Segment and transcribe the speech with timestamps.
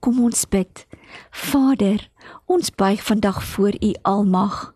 [0.00, 0.86] Kom ons bid.
[1.30, 2.04] Vader,
[2.46, 4.74] ons buig vandag voor U Almag.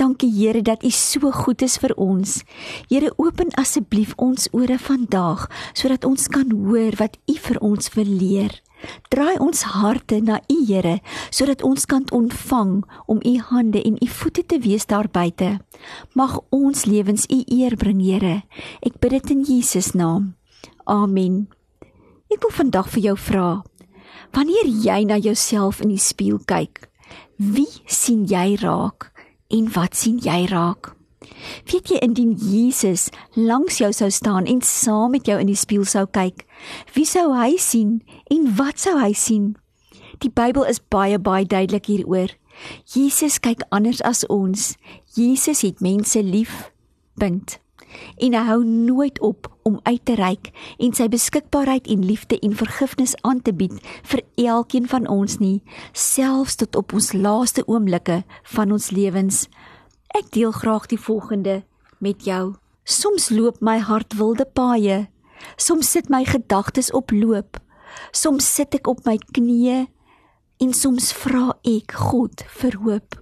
[0.00, 2.40] Dankie Here dat U so goed is vir ons.
[2.88, 5.44] Here, open asseblief ons ore vandag
[5.76, 8.56] sodat ons kan hoor wat U vir ons wil leer.
[9.12, 10.98] Draai ons harte na U Here
[11.30, 15.58] sodat ons kan ontvang om U hande en U voete te wees daar buite.
[16.16, 18.42] Mag ons lewens U eer bring, Here.
[18.80, 20.32] Ek bid dit in Jesus naam.
[20.88, 21.46] Amen.
[22.32, 23.48] Ek wil vandag vir jou vra.
[24.32, 26.88] Wanneer jy na jouself in die spieël kyk,
[27.36, 29.10] wie sien jy raak
[29.52, 30.94] en wat sien jy raak?
[31.68, 35.86] Weet jy indien Jesus langs jou sou staan en saam met jou in die spieël
[35.88, 36.46] sou kyk,
[36.96, 38.00] wie sou hy sien
[38.32, 39.52] en wat sou hy sien?
[40.22, 42.30] Die Bybel is baie baie duidelik hieroor.
[42.94, 44.74] Jesus kyk anders as ons.
[45.16, 46.70] Jesus het mense lief.
[47.18, 47.61] Punt.
[48.16, 52.56] En hy hou nooit op om uit te reik en sy beskikbaarheid en liefde en
[52.56, 53.78] vergifnis aan te bied
[54.10, 55.62] vir elkeen van ons nie,
[55.92, 58.22] selfs tot op ons laaste oomblikke
[58.54, 59.46] van ons lewens.
[60.14, 61.62] Ek deel graag die volgende
[61.98, 62.54] met jou.
[62.84, 65.06] Soms loop my hart wilde paaie.
[65.56, 67.60] Soms sit my gedagtes op loop.
[68.12, 69.86] Soms sit ek op my knieë
[70.62, 73.18] en soms vra ek God vir hoop.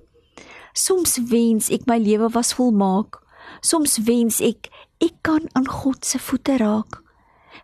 [0.77, 3.21] Soms wens ek my lewe was volmaak.
[3.61, 4.71] Soms wens ek
[5.01, 7.03] ek kan aan God se voete raak.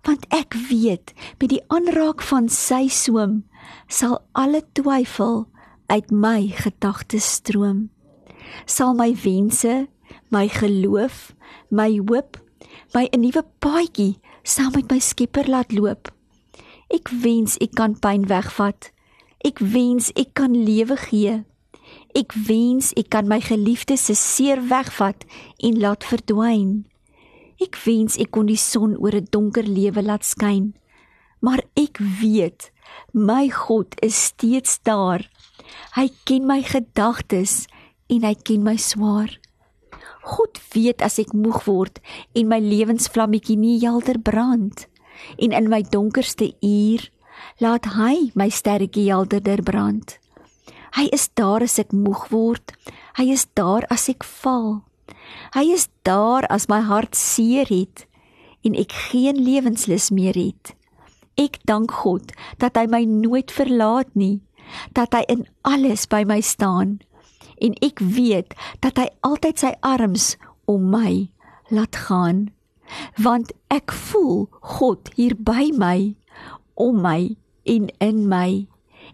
[0.04, 3.44] Want ek weet met die aanraak van sy soem
[3.88, 5.46] sal alle twyfel
[5.86, 7.90] uit my gedagtes stroom
[8.64, 9.86] sal my wense,
[10.30, 11.34] my geloof,
[11.70, 12.38] my hoop,
[12.94, 16.12] my 'n nuwe paadjie saam met my Skepper laat loop.
[16.88, 18.90] Ek wens ek kan pyn wegvat.
[19.44, 21.44] Ek wens ek kan lewe gee.
[22.16, 25.26] Ek wens ek kan my geliefdes se seer wegvat
[25.60, 26.86] en laat verdwyn.
[27.60, 30.72] Ek wens ek kon die son oor 'n donker lewe laat skyn.
[31.44, 32.70] Maar ek weet
[33.12, 35.28] my God is steeds daar.
[35.92, 37.66] Hy ken my gedagtes
[38.08, 39.38] en hy ken my swaar.
[40.22, 42.00] God weet as ek moeg word
[42.34, 44.86] en my lewensvlammetjie nie helder brand
[45.38, 47.10] en in my donkerste uur
[47.60, 50.18] laat hy my sterretjie helderder brand.
[50.96, 52.72] Hy is daar as ek moeg word.
[53.18, 54.82] Hy is daar as ek val.
[55.54, 58.06] Hy is daar as my hart seer het
[58.66, 60.72] en ek geen lewenslus meer het.
[61.36, 64.40] Ek dank God dat hy my nooit verlaat nie,
[64.96, 66.98] dat hy in alles by my staan
[67.62, 70.34] en ek weet dat hy altyd sy arms
[70.68, 71.28] om my
[71.72, 72.48] laat gaan
[73.18, 74.46] want ek voel
[74.76, 76.14] God hier by my
[76.78, 77.34] om my
[77.66, 78.66] en in my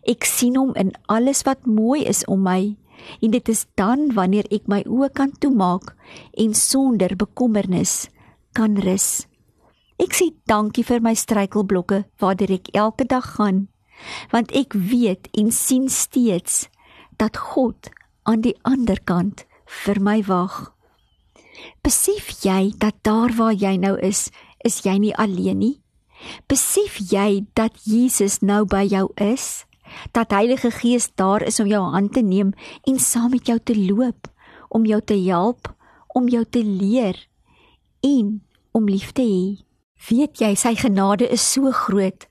[0.09, 2.75] ek sien hom in alles wat mooi is om my
[3.21, 5.95] en dit is dan wanneer ek my oë kan toemaak
[6.39, 8.09] en sonder bekommernis
[8.55, 9.27] kan rus
[10.03, 13.67] ek sê dankie vir my struikelblokke waardeur ek elke dag gaan
[14.35, 16.67] want ek weet en sien steeds
[17.23, 17.91] dat God
[18.23, 19.45] aan die ander kant
[19.85, 20.73] vir my wag.
[21.83, 24.31] Besef jy dat daar waar jy nou is,
[24.67, 25.77] is jy nie alleen nie?
[26.51, 29.65] Besef jy dat Jesus nou by jou is?
[30.13, 33.77] Dat Heilige Gees daar is om jou hand te neem en saam met jou te
[33.77, 34.29] loop,
[34.69, 35.75] om jou te help,
[36.09, 37.29] om jou te leer
[38.01, 38.43] en
[38.73, 39.65] om lief te hê.
[40.09, 42.27] Weet jy sy genade is so groot?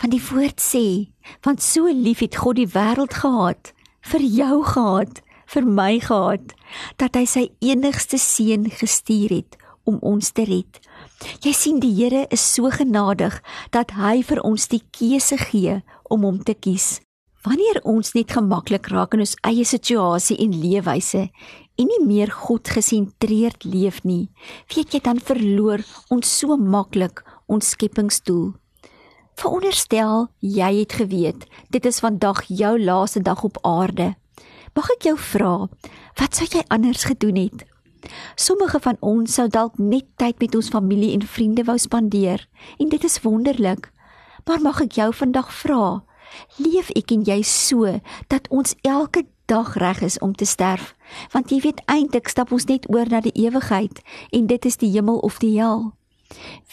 [0.00, 1.12] Want die woord sê,
[1.46, 6.54] want so lief het God die wêreld gehad, vir jou gehad vir my gehad
[7.00, 9.58] dat hy sy enigste seun gestuur het
[9.88, 10.78] om ons te red.
[11.42, 13.40] Jy sien die Here is so genadig
[13.74, 15.80] dat hy vir ons die keuse gee
[16.12, 17.00] om hom te kies.
[17.42, 21.24] Wanneer ons net gemaklik raak in ons eie situasie en leefwyse
[21.80, 24.28] en nie meer God gesentreerd leef nie,
[24.70, 25.82] weet jy dan verloor
[26.12, 28.52] ons so maklik ons skepingsdoel.
[29.40, 34.12] Veronderstel jy het geweet dit is vandag jou laaste dag op aarde.
[34.76, 35.54] Mag ek jou vra,
[36.20, 37.66] wat sou jy anders gedoen het?
[38.36, 42.46] Sommige van ons sou dalk net tyd met ons familie en vriende wou spandeer,
[42.78, 43.91] en dit is wonderlik.
[44.44, 46.02] Maar mag ek jou vandag vra,
[46.56, 48.00] leef ek en jy so
[48.32, 50.94] dat ons elke dag reg is om te sterf?
[51.32, 54.02] Want jy weet eintlik stap ons net oor na die ewigheid
[54.32, 55.92] en dit is die hemel of die hel.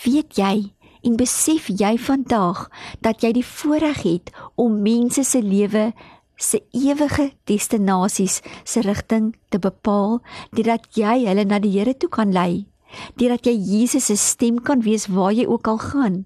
[0.05, 0.71] Weet jy
[1.05, 2.67] en besef jy vandag
[3.05, 5.91] dat jy die voorreg het om mense se lewe
[6.39, 10.21] se ewige destinasies se rigting te bepaal,
[10.55, 12.68] deurdat jy hulle na die Here toe kan lei
[13.15, 16.25] deurdat jy Jesus se stem kan wees waar jy ook al gaan.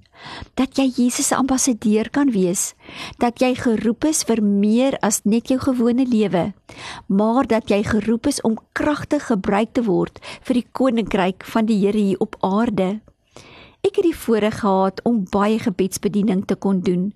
[0.56, 2.74] Dat jy Jesus se ambassadeur kan wees.
[3.18, 6.52] Dat jy geroep is vir meer as net jou gewone lewe.
[7.08, 11.82] Maar dat jy geroep is om kragtig gebruik te word vir die koninkryk van die
[11.84, 13.02] Here hier op aarde.
[13.84, 17.12] Ek het die voorreg gehad om baie gebedsbediening te kon doen.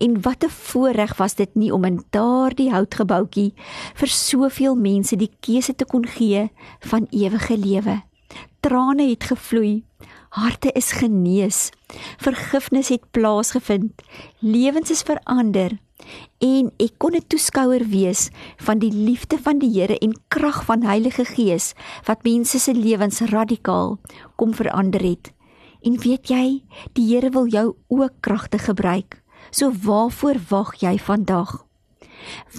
[0.00, 3.52] En wat 'n voorreg was dit nie om in daardie houtgebouetjie
[3.94, 6.50] vir soveel mense die keuse te kon gee
[6.80, 8.02] van ewige lewe
[8.66, 9.84] trane het gevloei.
[10.34, 11.70] Harte is genees.
[12.18, 14.02] Vergifnis het plaasgevind.
[14.42, 15.78] Lewens is verander.
[16.42, 20.82] En ek kon 'n toeskouer wees van die liefde van die Here en krag van
[20.82, 21.74] Heilige Gees
[22.04, 23.98] wat mense se lewens radikaal
[24.36, 25.32] kom verander het.
[25.82, 29.22] En weet jy, die Here wil jou ook kragtig gebruik.
[29.50, 31.65] So waarvoor wag jy vandag?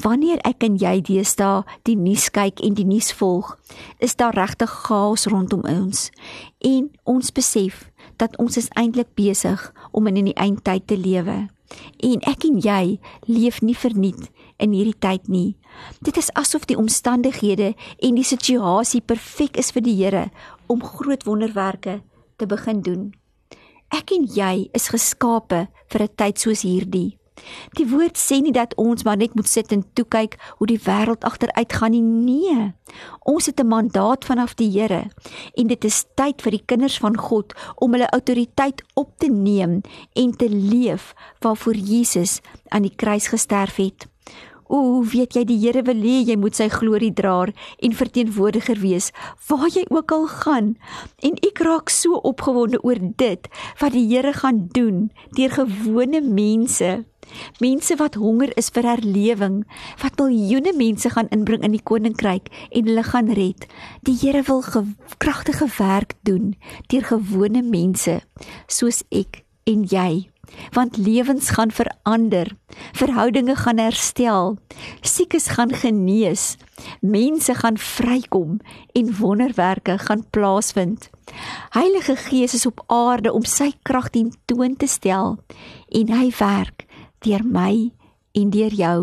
[0.03, 3.57] Wanneer ek en jy deesdae die nuus kyk en die nuus volg,
[3.99, 6.09] is daar regtig chaos rondom ons
[6.59, 9.61] en ons besef dat ons is eintlik besig
[9.91, 11.47] om in die eindtyd te lewe.
[11.99, 15.57] En ek en jy leef nie verniet in hierdie tyd nie.
[16.01, 20.27] Dit is asof die omstandighede en die situasie perfek is vir die Here
[20.71, 22.01] om groot wonderwerke
[22.37, 23.11] te begin doen.
[23.93, 27.17] Ek en jy is geskape vir 'n tyd soos hierdie.
[27.77, 30.79] Die woord sê nie dat ons maar net moet sit en toe kyk hoe die
[30.85, 32.01] wêreld agteruit gaan nie.
[32.01, 32.73] Nee.
[33.25, 35.09] Ons het 'n mandaat vanaf die Here
[35.55, 39.81] en dit is tyd vir die kinders van God om hulle autoriteit op te neem
[40.13, 44.07] en te leef waarvoor Jesus aan die kruis gesterf het.
[44.67, 49.11] O, weet jy die Here wil hê jy moet sy glorie dra en verteenwoordiger wees
[49.47, 50.75] waar jy ook al gaan.
[51.23, 53.47] En ek raak so opgewonde oor dit
[53.79, 55.07] wat die Here gaan doen
[55.37, 57.05] deur gewone mense
[57.59, 59.63] Mense wat honger is vir herlewing,
[60.01, 63.67] wat miljoene mense gaan inbring in die koninkryk en hulle gaan red.
[64.07, 64.63] Die Here wil
[65.17, 66.55] kragtige werk doen
[66.91, 68.21] deur gewone mense
[68.67, 70.29] soos ek en jy.
[70.71, 72.53] Want lewens gaan verander,
[72.95, 74.55] verhoudinge gaan herstel,
[75.01, 76.55] siekes gaan genees,
[77.01, 78.59] mense gaan vrykom
[78.95, 81.09] en wonderwerke gaan plaasvind.
[81.75, 85.35] Heilige Gees is op aarde om sy krag teen toon te stel
[85.91, 86.86] en hy werk
[87.25, 87.91] deur my
[88.37, 88.99] en deur jou.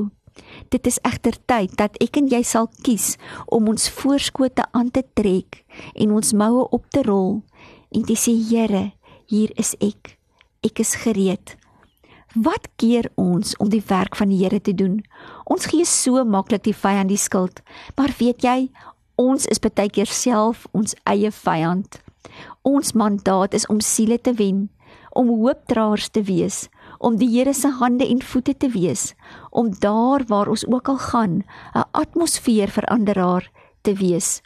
[0.69, 3.14] Dit is egter tyd dat ek en jy sal kies
[3.46, 5.62] om ons voorskote aan te trek
[5.94, 7.43] en ons moue op te rol
[7.94, 8.90] en te sê Here,
[9.31, 10.16] hier is ek.
[10.64, 11.55] Ek is gereed.
[12.34, 14.99] Wat keer ons om die werk van die Here te doen?
[15.46, 17.62] Ons gee so maklik die vyand die skuld,
[17.94, 18.70] maar weet jy,
[19.20, 22.00] ons is baie keer self ons eie vyand.
[22.66, 24.66] Ons mandaat is om siele te wen,
[25.14, 26.64] om hoopdraers te wees,
[26.99, 29.14] om die Here se hande en voete te wees,
[29.50, 31.44] om daar waar ons ook al gaan,
[31.75, 33.50] 'n atmosfeerveranderaar
[33.82, 34.43] te wees.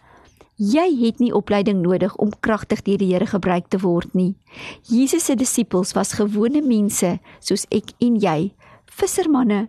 [0.57, 4.35] Jy het nie opleiding nodig om kragtig deur die Here gebruik te word nie.
[4.83, 8.53] Jesus se disippels was gewone mense soos ek en jy,
[8.87, 9.69] vissermanne,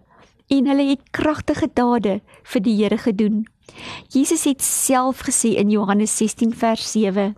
[0.50, 3.46] en hulle het kragtige dade vir die Here gedoen.
[4.14, 7.36] Jesus het self gesê in Johannes 16 vers 7: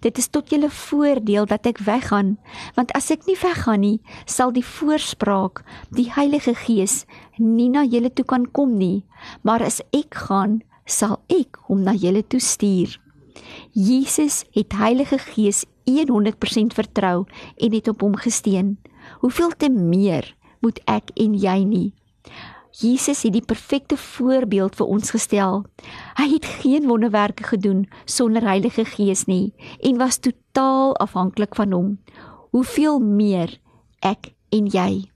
[0.00, 2.36] Dit is tot julle voordeel dat ek weggaan,
[2.74, 7.04] want as ek nie weggaan nie, sal die voorspraak, die Heilige Gees,
[7.38, 9.04] nie na julle toe kan kom nie,
[9.42, 12.98] maar as ek gaan, sal ek hom na julle toe stuur.
[13.72, 17.24] Jesus het Heilige Gees 100% vertrou
[17.56, 18.78] en het op hom gesteun.
[19.20, 21.88] Hoeveel te meer moet ek en jy nie?
[22.72, 25.64] Jesus het die perfekte voorbeeld vir ons gestel.
[26.16, 31.90] Hy het geen wonderwerke gedoen sonder Heilige Gees nie en was totaal afhanklik van hom.
[32.56, 33.58] Hoeveel meer
[34.00, 35.12] ek en jy.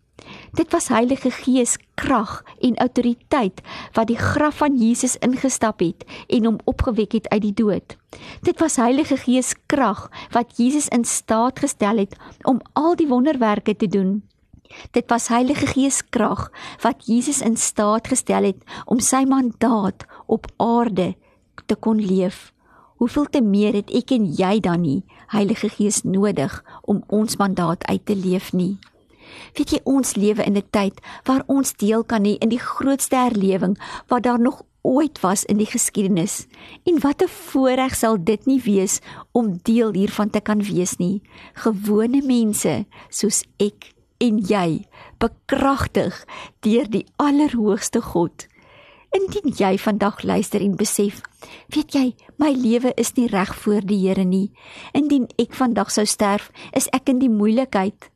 [0.57, 3.61] Dit was Heilige Gees krag en autoriteit
[3.97, 7.97] wat die graf van Jesus ingestap het en hom opgewek het uit die dood.
[8.45, 13.77] Dit was Heilige Gees krag wat Jesus in staat gestel het om al die wonderwerke
[13.77, 14.23] te doen.
[14.91, 16.51] Dit was Heilige Gees krag
[16.83, 21.15] wat Jesus in staat gestel het om sy mandaat op aarde
[21.67, 22.53] te kon leef.
[22.97, 27.85] Hoeveel te meer het ek en jy dan nie Heilige Gees nodig om ons mandaat
[27.87, 28.77] uit te leef nie?
[29.57, 33.17] Weet jy ons lewe in 'n tyd waar ons deel kan hê in die grootste
[33.17, 33.77] herlewing
[34.09, 36.47] wat daar nog ooit was in die geskiedenis.
[36.85, 39.01] En wat 'n voorreg sal dit nie wees
[39.33, 41.23] om deel hiervan te kan wees nie.
[41.55, 44.87] Gewone mense soos ek en jy
[45.19, 46.25] bekragtig
[46.61, 48.47] deur die allerhoogste God.
[49.17, 51.23] Indien jy vandag luister en besef,
[51.73, 54.53] weet jy, my lewe is nie reg voor die Here nie.
[54.93, 58.11] Indien ek vandag sou sterf, is ek in die moeilikheid.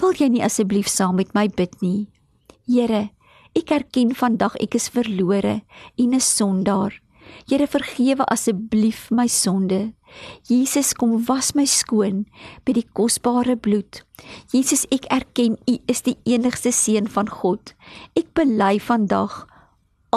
[0.00, 2.08] Wil jy nie asseblief saam met my bid nie?
[2.66, 3.08] Here,
[3.56, 5.62] Ek erken vandag ek is verlore
[5.96, 6.92] en 'n sondaar.
[7.46, 9.92] Here vergewe asseblief my sonde.
[10.48, 12.24] Jesus kom was my skoon
[12.64, 14.02] by die kosbare bloed.
[14.52, 17.74] Jesus, ek erken U is die enigste seun van God.
[18.18, 19.44] Ek bely vandag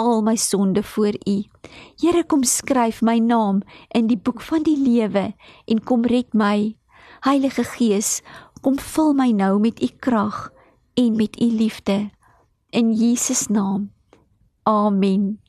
[0.00, 1.36] al my sonde voor U.
[2.00, 3.62] Here kom skryf my naam
[3.94, 5.30] in die boek van die lewe
[5.66, 6.74] en kom red my.
[7.26, 8.20] Heilige Gees,
[8.64, 10.48] kom vul my nou met U krag
[10.96, 12.10] en met U liefde.
[12.70, 13.90] In Jesus naam.
[14.62, 15.40] Amen.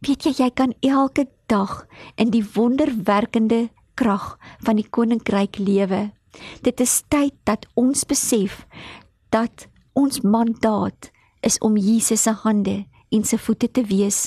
[0.00, 6.10] Weet jy jy kan elke dag in die wonderwerkende krag van die koninkryk lewe.
[6.62, 8.64] Dit is tyd dat ons besef
[9.32, 9.66] dat
[9.96, 14.26] ons mandaat is om Jesus se hande en se voete te wees.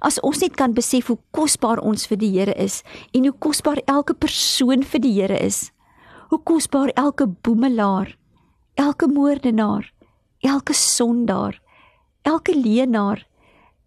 [0.00, 2.80] As ons net kan besef hoe kosbaar ons vir die Here is
[3.16, 5.70] en hoe kosbaar elke persoon vir die Here is.
[6.30, 8.14] Hoe kosbaar elke boemelaar,
[8.78, 9.88] elke moordenaar,
[10.46, 11.58] elke sondaar,
[12.22, 13.24] elke leenaar,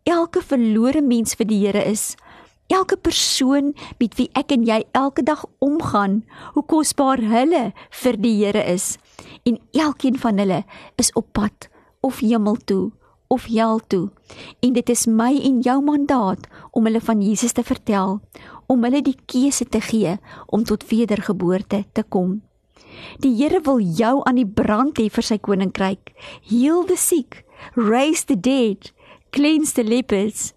[0.04, 2.16] elke verlore mens vir die Here is.
[2.72, 6.24] Elke persoon met wie ek en jy elke dag omgaan,
[6.56, 7.72] hoe kosbaar hulle
[8.04, 8.98] vir die Here is.
[9.44, 10.64] En elkeen van hulle
[10.96, 11.70] is op pad
[12.02, 12.92] of hemel toe
[13.34, 14.10] of hel toe.
[14.62, 18.20] En dit is my en jou mandaat om hulle van Jesus te vertel,
[18.70, 20.18] om hulle die keuse te gee
[20.48, 22.42] om tot wedergeboorte te kom.
[23.24, 26.14] Die Here wil jou aan die brand hê vir sy koninkryk.
[26.46, 27.42] Heal the sick,
[27.74, 28.92] raise the dead,
[29.34, 30.54] cleanse the lepers.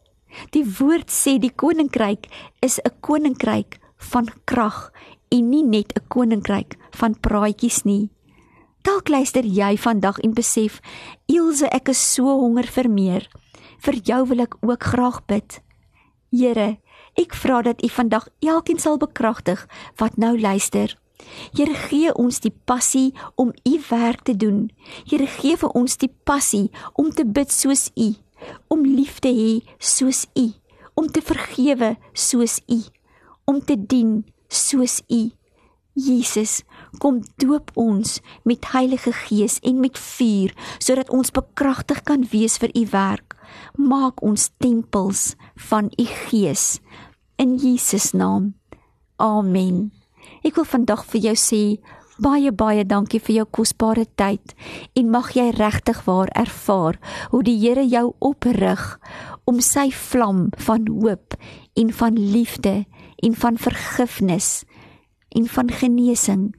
[0.52, 2.28] Die woord sê die koninkryk
[2.60, 3.80] is 'n koninkryk
[4.12, 4.92] van krag
[5.32, 8.10] en nie net 'n koninkryk van praatjies nie.
[8.82, 10.80] Dalk luister jy vandag en besef,
[11.26, 13.28] Ilse, ek is so honger vir meer.
[13.78, 15.60] Vir jou wil ek ook graag bid.
[16.30, 16.78] Here,
[17.16, 19.66] ek vra dat U vandag elkeen sal bekragtig
[19.96, 20.98] wat nou luister.
[21.52, 24.70] Here gee ons die passie om u werk te doen.
[25.06, 28.25] Here gee vir ons die passie om te bid soos u
[28.72, 30.46] om lief te hê soos U,
[30.94, 32.80] om te vergewe soos U,
[33.46, 35.22] om te dien soos U.
[35.96, 36.60] Jesus,
[37.00, 42.74] kom doop ons met Heilige Gees en met vuur sodat ons bekragtig kan wees vir
[42.76, 43.36] U werk.
[43.80, 45.32] Maak ons tempels
[45.70, 46.82] van U Gees
[47.40, 48.52] in Jesus naam.
[49.16, 49.88] Amen.
[50.44, 51.62] Ek wil vandag vir jou sê
[52.16, 54.54] Baie baie dankie vir jou kosbare tyd.
[54.96, 56.96] En mag jy regtig waar ervaar
[57.32, 58.84] hoe die Here jou oprig
[59.44, 61.36] om sy vlam van hoop
[61.76, 62.86] en van liefde
[63.22, 64.64] en van vergifnis
[65.36, 66.54] en van genesing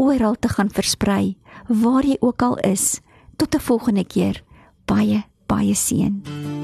[0.00, 1.36] oral te gaan versprei
[1.68, 3.00] waar jy ook al is.
[3.36, 4.42] Tot 'n volgende keer.
[4.86, 6.63] Baie baie seën